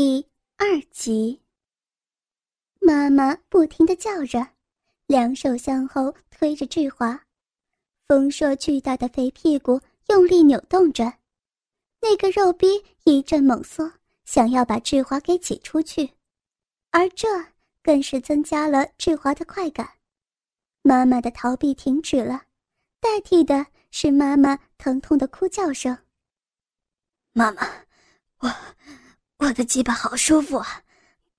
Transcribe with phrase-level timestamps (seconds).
[0.00, 0.24] 第
[0.58, 1.42] 二集，
[2.78, 4.46] 妈妈不停的叫着，
[5.08, 7.20] 两手向后推着志华，
[8.06, 11.14] 丰硕巨大的肥屁股用力扭动着，
[12.00, 13.92] 那个肉逼一阵猛缩，
[14.24, 16.08] 想要把志华给挤出去，
[16.92, 17.26] 而这
[17.82, 19.94] 更是增加了志华的快感。
[20.82, 22.44] 妈妈的逃避停止了，
[23.00, 25.98] 代替的是妈妈疼痛的哭叫声。
[27.32, 27.66] 妈妈，
[28.38, 28.54] 我。
[29.38, 30.82] 我的鸡巴好舒服啊，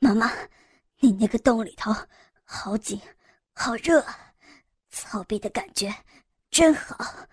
[0.00, 0.30] 妈妈，
[1.00, 1.94] 你那个洞里头
[2.44, 3.00] 好紧，
[3.54, 4.04] 好热，
[4.90, 5.94] 操逼的感觉
[6.50, 7.26] 真好。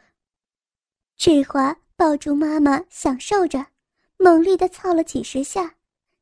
[1.18, 3.68] 志华抱住妈妈，享受着，
[4.16, 5.76] 猛力的操了几十下，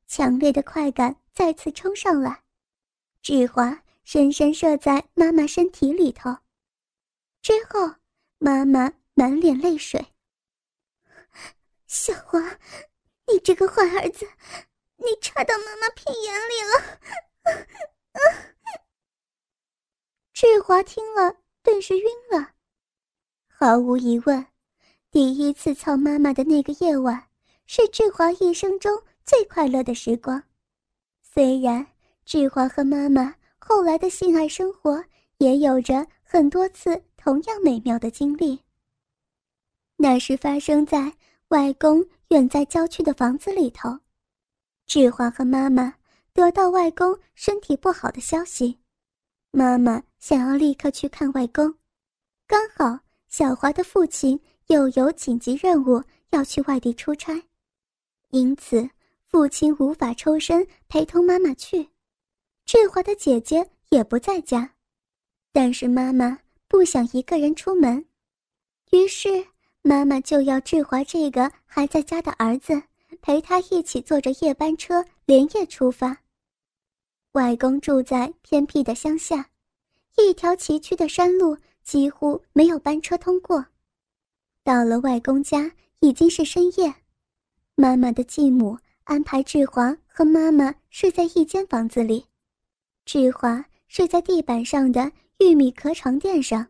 [0.08, 2.42] 强烈的快感再次冲上来，
[3.22, 6.36] 志华深深射在妈妈身体里头。
[7.44, 7.96] 之后，
[8.40, 10.04] 妈妈满脸泪水。
[11.86, 12.40] 小花。
[13.32, 14.28] 你这个坏儿子，
[14.98, 17.00] 你插到妈妈屁眼里了！
[20.34, 22.52] 志华听了，顿时晕了。
[23.48, 24.46] 毫无疑问，
[25.12, 27.30] 第一次操妈妈的那个夜晚，
[27.66, 30.44] 是志华一生中最快乐的时光。
[31.22, 31.88] 虽然
[32.26, 35.04] 志华和妈妈后来的性爱生活
[35.38, 38.60] 也有着很多次同样美妙的经历，
[39.96, 41.14] 那是发生在
[41.52, 42.04] 外公。
[42.32, 43.90] 远在郊区的房子里头，
[44.86, 45.94] 志华和妈妈
[46.32, 48.80] 得到外公身体不好的消息，
[49.52, 51.76] 妈妈想要立刻去看外公，
[52.48, 57.44] 刚好小华的父亲又有紧急任务要去外地出差，
[58.30, 58.90] 因此
[59.28, 61.86] 父亲无法抽身陪同妈妈去，
[62.66, 64.74] 志华的姐姐也不在家，
[65.52, 66.40] 但是妈妈
[66.70, 68.06] 不想一个人出门，
[68.92, 69.48] 于是。
[69.84, 72.84] 妈妈就要志华这个还在家的儿子
[73.22, 76.18] 陪他一起坐着夜班车连夜出发。
[77.32, 79.50] 外公住在偏僻的乡下，
[80.18, 83.66] 一条崎岖的山路几乎没有班车通过。
[84.64, 86.94] 到了外公家已经是深夜，
[87.74, 92.28] 妈妈的继母安排志华和妈妈睡在一间房子里，
[93.04, 96.68] 志华睡在地板上的玉米壳床垫上，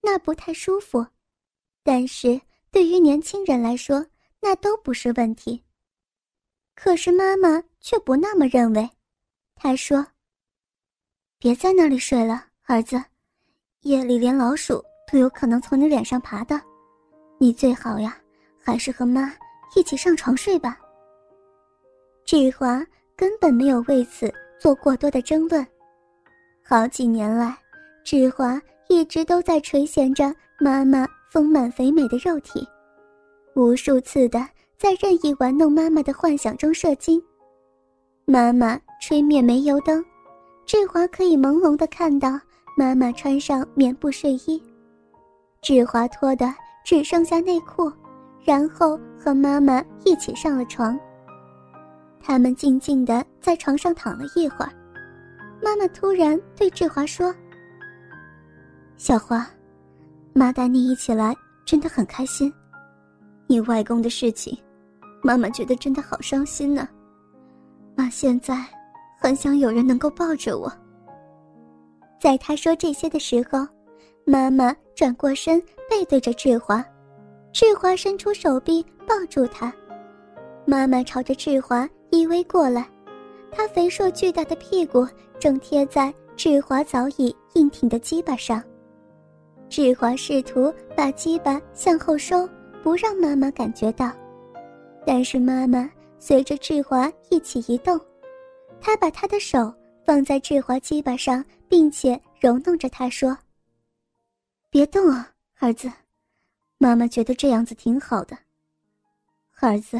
[0.00, 1.06] 那不太舒服。
[1.82, 4.06] 但是对于年轻人来说，
[4.40, 5.62] 那都不是问题。
[6.74, 8.88] 可是妈妈却不那么认为，
[9.56, 10.06] 她说
[11.38, 13.02] ：“别在那里睡了，儿子，
[13.82, 16.60] 夜里连老鼠都有可能从你脸上爬的，
[17.38, 18.16] 你最好呀，
[18.60, 19.34] 还是和妈
[19.76, 20.78] 一起上床睡吧。”
[22.24, 22.84] 志华
[23.16, 25.66] 根本没有为此做过多的争论。
[26.64, 27.56] 好几年来，
[28.04, 31.06] 志华一直都在垂涎着妈妈。
[31.32, 32.68] 丰满肥美的肉体，
[33.54, 37.18] 无数次的在任意玩弄妈妈的幻想中射精。
[38.26, 40.04] 妈妈吹灭煤油灯，
[40.66, 42.38] 志华可以朦胧的看到
[42.76, 44.62] 妈妈穿上棉布睡衣，
[45.62, 46.54] 志华脱的
[46.84, 47.90] 只剩下内裤，
[48.44, 51.00] 然后和妈妈一起上了床。
[52.20, 54.72] 他们静静的在床上躺了一会儿，
[55.62, 57.34] 妈妈突然对志华说
[58.98, 59.48] ：“小花。”
[60.34, 62.52] 妈带你一起来，真的很开心。
[63.46, 64.56] 你外公的事情，
[65.22, 66.88] 妈妈觉得真的好伤心呢。
[67.94, 68.64] 妈现在
[69.20, 70.72] 很想有人能够抱着我。
[72.18, 73.66] 在他说这些的时候，
[74.24, 75.60] 妈妈转过身，
[75.90, 76.82] 背对着志华，
[77.52, 79.70] 志华伸出手臂抱住她。
[80.64, 82.88] 妈妈朝着志华依偎过来，
[83.50, 85.06] 她肥硕巨大的屁股
[85.38, 88.62] 正贴在志华早已硬挺的鸡巴上。
[89.72, 92.46] 志华试图把鸡巴向后收，
[92.82, 94.12] 不让妈妈感觉到，
[95.06, 97.98] 但是妈妈随着志华一起移动，
[98.82, 99.74] 她把她的手
[100.04, 103.34] 放在志华鸡巴上，并且揉弄着他说
[104.68, 105.90] ：“别动啊，儿子，
[106.76, 108.36] 妈妈觉得这样子挺好的。
[109.58, 109.98] 儿子，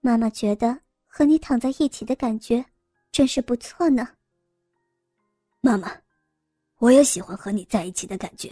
[0.00, 0.76] 妈妈觉得
[1.06, 2.64] 和你躺在一起的感觉，
[3.12, 4.08] 真是不错呢。
[5.60, 5.88] 妈妈，
[6.78, 8.50] 我也喜欢和你在一起的感觉。”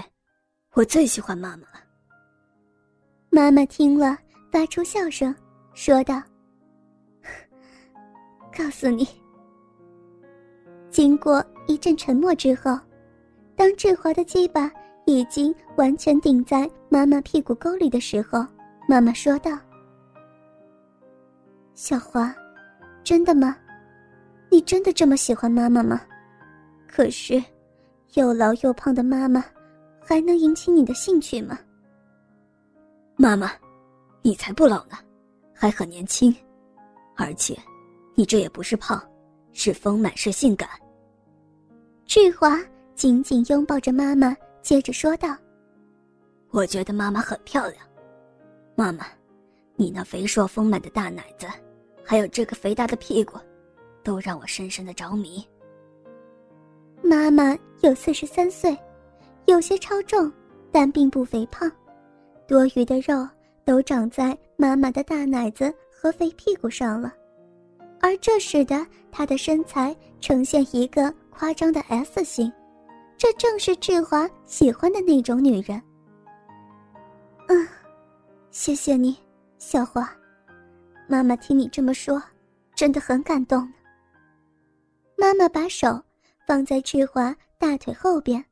[0.74, 1.80] 我最喜欢妈妈了。
[3.28, 4.16] 妈妈听了，
[4.52, 5.34] 发出笑声，
[5.74, 6.22] 说道
[8.56, 9.06] ：“告诉你。”
[10.88, 12.78] 经过一阵沉默之后，
[13.56, 14.70] 当志华的鸡巴
[15.06, 18.46] 已经完全顶在妈妈屁股沟里的时候，
[18.88, 19.58] 妈妈说道
[21.74, 22.32] ：“小华，
[23.02, 23.56] 真的吗？
[24.50, 26.00] 你真的这么喜欢妈妈吗？
[26.88, 27.42] 可是，
[28.14, 29.44] 又老又胖的妈妈。”
[30.00, 31.58] 还能引起你的兴趣吗，
[33.16, 33.52] 妈妈？
[34.22, 34.98] 你才不老呢，
[35.54, 36.34] 还很年轻，
[37.16, 37.56] 而且，
[38.14, 39.02] 你这也不是胖，
[39.52, 40.68] 是丰满，是性感。
[42.04, 42.58] 志华
[42.94, 45.34] 紧紧拥抱着妈妈，接着说道
[46.50, 47.76] ：“我觉得妈妈很漂亮，
[48.74, 49.06] 妈妈，
[49.76, 51.46] 你那肥硕丰满的大奶子，
[52.04, 53.38] 还有这个肥大的屁股，
[54.02, 55.42] 都让我深深的着迷。”
[57.02, 58.76] 妈妈有四十三岁，
[59.46, 60.30] 有些超重，
[60.70, 61.70] 但并不肥胖，
[62.46, 63.28] 多余的肉
[63.64, 67.12] 都长在妈妈的大奶子和肥屁股上了，
[68.00, 72.52] 而这使得她的身材呈现一个夸张的 S 型，
[73.16, 75.80] 这正是志华喜欢的那种女人。
[77.48, 77.68] 嗯，
[78.50, 79.16] 谢谢你，
[79.58, 80.08] 小华，
[81.08, 82.22] 妈妈听你这么说，
[82.74, 83.68] 真的很感动。
[85.16, 86.00] 妈妈把手。
[86.46, 88.44] 放在志华大腿后边，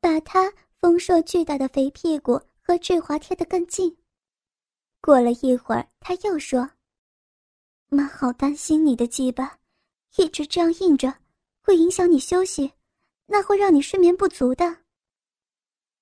[0.00, 3.96] 把他丰硕巨大的肥屁股和志华贴得更近。
[5.00, 6.70] 过了一会儿，他又说
[7.88, 9.58] ：“妈，好担心你的鸡巴，
[10.16, 11.14] 一直这样硬着，
[11.60, 12.72] 会影响你休息，
[13.26, 14.78] 那会让你睡眠不足的。”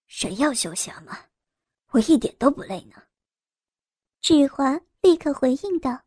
[0.06, 1.18] 谁要休息啊，妈？
[1.90, 3.02] 我一点都不累呢。
[4.20, 6.00] 志华立刻回应道：“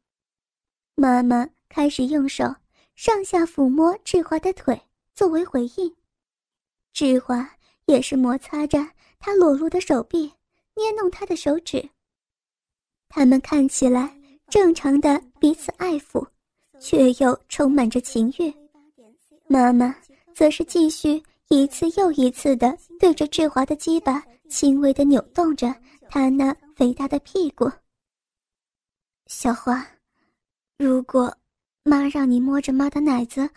[0.96, 2.44] 妈妈开始用手
[2.96, 4.82] 上下抚摸志华的腿。”
[5.14, 5.96] 作为回应，
[6.94, 7.48] 志华
[7.92, 8.80] 也是摩擦着
[9.20, 10.32] 他裸露的手臂，
[10.76, 11.88] 捏弄他的手指。
[13.10, 14.18] 他们看起来
[14.48, 16.26] 正常的彼此爱抚，
[16.80, 18.54] 却又充满着情欲。
[19.46, 19.94] 妈妈
[20.34, 25.76] 则是继续一次又一次的对着志华的鸡巴轻微的扭动着
[26.10, 27.70] 他那肥大的屁股。
[29.28, 29.86] 小花，
[30.78, 31.36] 如果
[31.84, 33.50] 妈让你摸着妈的奶子。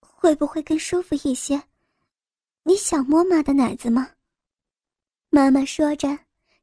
[0.00, 1.60] 会不会更舒服一些？
[2.64, 4.12] 你想摸妈的奶子吗？
[5.30, 6.18] 妈妈说着，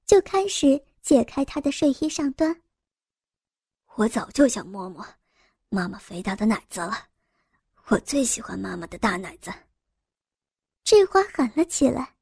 [0.05, 2.61] 就开始解开她的睡衣上端。
[3.95, 5.05] 我早就想摸摸
[5.69, 7.07] 妈妈肥大的奶子了，
[7.87, 9.51] 我最喜欢妈妈的大奶子。
[10.83, 12.15] 志华喊了起来。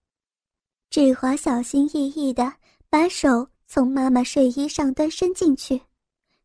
[0.90, 2.52] 志华小心翼翼的
[2.90, 5.82] 把手从妈妈睡衣上端伸进去，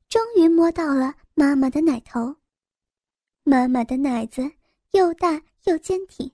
[0.08, 2.36] 终于摸到了妈妈的奶头。
[3.44, 4.50] 妈妈的奶子。
[4.92, 6.30] 又大又坚挺，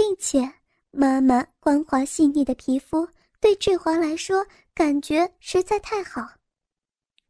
[0.00, 0.50] 并且
[0.92, 3.06] 妈妈光滑细腻的皮肤
[3.38, 4.42] 对志华来说
[4.74, 6.26] 感觉实在太好。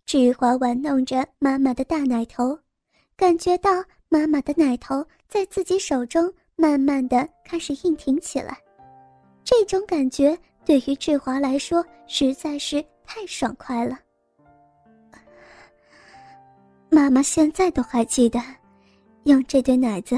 [0.07, 2.57] 志华玩弄着妈妈的大奶头，
[3.17, 3.71] 感觉到
[4.09, 8.57] 妈妈的奶头在自己手中慢慢的开始硬挺起来，
[9.43, 13.99] 这种感觉对于志华来说实在是太爽快了。
[16.89, 18.41] 妈妈现在都还记得，
[19.25, 20.17] 用这对奶子。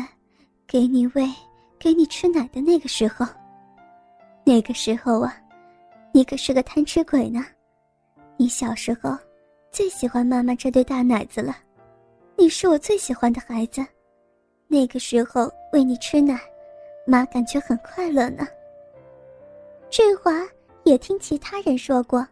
[0.66, 1.26] 给你喂，
[1.82, 3.26] 给你吃奶的那个时候，
[4.44, 5.36] 那个时候啊，
[6.12, 7.44] 你可是个贪吃鬼呢。
[8.36, 9.18] 你小时候
[9.72, 11.56] 最喜欢妈妈这对大奶子了，
[12.36, 13.84] 你是我最喜欢的孩子。
[14.68, 16.38] 那个时候喂你吃奶，
[17.04, 18.46] 妈感觉很快乐呢。
[19.90, 20.30] 志华
[20.84, 22.24] 也听其他人说过，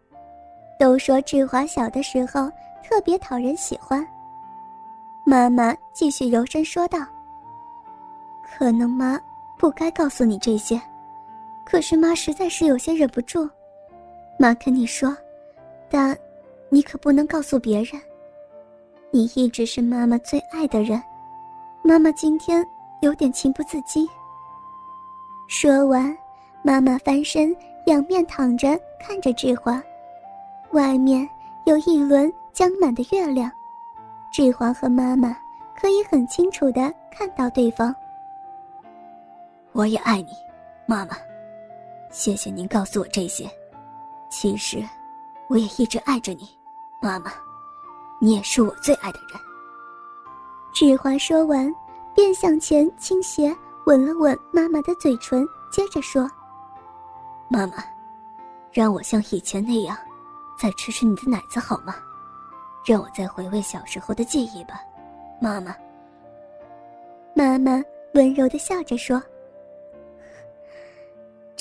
[0.79, 2.49] 都说志华小的时候
[2.85, 4.07] 特别讨人喜欢。
[5.27, 7.01] 妈妈继续柔声说道。
[8.53, 9.21] 可能妈
[9.61, 10.81] 不该告诉你这些，
[11.67, 13.47] 可是妈实在是有些忍不住。
[14.39, 15.15] 妈跟你说，
[15.91, 16.17] 但
[16.71, 18.01] 你可不能告诉别人。
[19.11, 20.99] 你一直是妈妈最爱的人，
[21.83, 22.67] 妈妈今天
[23.03, 24.09] 有点情不自禁。
[25.47, 26.17] 说完，
[26.63, 29.83] 妈妈翻身仰面躺着看着志华，
[30.71, 31.29] 外面
[31.65, 33.53] 有一轮将满的月亮，
[34.33, 35.37] 志华和妈妈
[35.79, 37.95] 可以很清楚的看到对方。
[39.81, 40.33] 我也爱你，
[40.85, 41.17] 妈妈。
[42.11, 43.51] 谢谢您告诉我这些。
[44.29, 44.87] 其实，
[45.49, 46.51] 我也一直爱着你，
[47.01, 47.33] 妈妈。
[48.21, 49.41] 你也是我最爱的人。
[50.75, 51.75] 志华说完，
[52.15, 53.57] 便向前倾斜，
[53.87, 56.31] 吻了吻妈妈的嘴唇，接着说
[57.49, 57.83] ：“妈妈，
[58.71, 59.97] 让我像以前那样，
[60.59, 61.97] 再吃吃你的奶子好吗？
[62.85, 64.79] 让我再回味小时候的记忆吧，
[65.41, 65.75] 妈妈。”
[67.35, 67.83] 妈妈
[68.13, 69.19] 温柔的笑着说。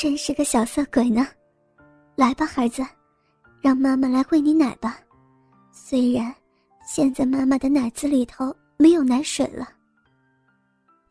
[0.01, 1.27] 真是个小色鬼呢，
[2.15, 2.81] 来吧，孩子，
[3.59, 4.97] 让妈妈来喂你奶吧。
[5.73, 6.33] 虽然
[6.87, 9.67] 现在妈妈的奶子里头没有奶水了。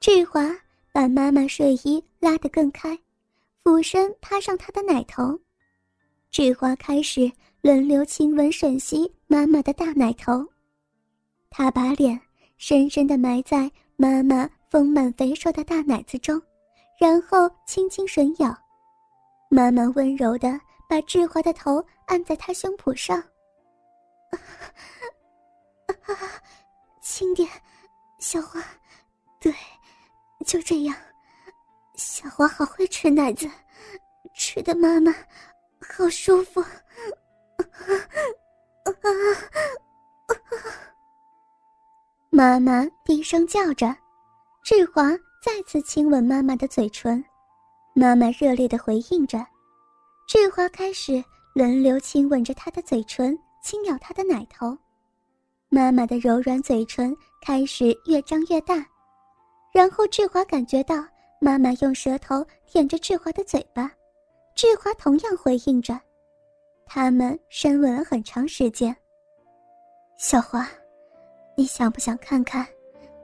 [0.01, 0.41] 志华
[0.91, 2.99] 把妈妈睡衣拉得更开，
[3.63, 5.39] 俯身趴上她的奶头。
[6.31, 7.31] 志华开始
[7.61, 10.43] 轮流亲吻吮吸妈妈的大奶头，
[11.51, 12.19] 他把脸
[12.57, 16.41] 深深的埋在妈妈丰满肥硕的大奶子中，
[16.99, 18.59] 然后轻轻吮咬。
[19.49, 23.23] 妈妈温柔的把志华的头按在他胸脯上，
[27.01, 27.49] 轻点，
[28.19, 28.63] 小花，
[29.41, 29.53] 对，
[30.47, 30.95] 就这样。
[31.95, 33.51] 小花好会吃奶子，
[34.35, 35.13] 吃的妈妈
[35.81, 36.63] 好舒服。
[42.31, 43.97] 妈妈低声叫着，
[44.63, 45.11] 志华
[45.43, 47.25] 再次亲吻妈妈的嘴唇，
[47.99, 49.45] 妈妈热烈的回应着。
[50.29, 54.79] 志华开始轮流亲吻着她的嘴唇，轻咬她的奶头。
[55.69, 57.13] 妈妈的柔软嘴唇
[57.43, 58.87] 开始越张越大，
[59.73, 61.05] 然后志华感觉到
[61.41, 63.91] 妈妈用舌头舔着志华的嘴巴，
[64.55, 66.01] 志华同样回应着。
[66.87, 68.95] 他们深吻了很长时间。
[70.17, 70.69] 小花，
[71.57, 72.65] 你想不想看看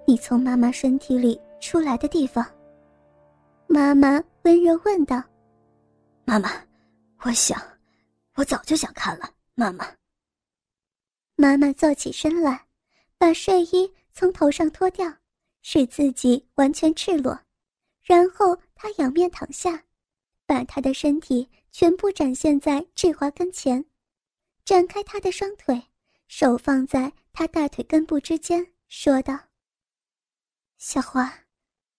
[0.05, 2.45] 你从妈妈身体里出来的地方？
[3.69, 5.23] 妈妈温柔问道。
[6.27, 6.51] 妈妈，
[7.21, 7.59] 我想，
[8.35, 9.31] 我早就想看了。
[9.55, 9.87] 妈妈。
[11.35, 12.67] 妈妈坐起身来，
[13.17, 15.11] 把睡衣从头上脱掉，
[15.63, 17.39] 使自己完全赤裸，
[18.03, 19.83] 然后她仰面躺下，
[20.45, 23.83] 把她的身体全部展现在志华跟前，
[24.65, 25.83] 展开她的双腿，
[26.29, 29.39] 手放在他大腿根部之间，说道
[30.77, 31.33] ：“小花，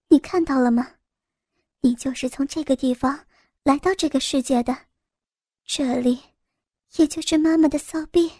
[0.09, 0.87] 你看到了吗？
[1.85, 3.27] 你就是从这个地方
[3.63, 4.75] 来到这个世界的，
[5.67, 6.19] 这里，
[6.95, 8.31] 也就是妈妈的骚逼。”